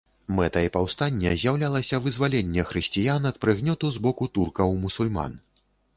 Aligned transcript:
Мэтай 0.37 0.67
паўстання 0.77 1.33
з'яўлялася 1.41 1.99
вызваленне 2.05 2.65
хрысціян 2.69 3.29
ад 3.33 3.37
прыгнёту 3.45 3.85
з 3.99 4.03
боку 4.09 4.33
туркаў-мусульман. 4.39 5.41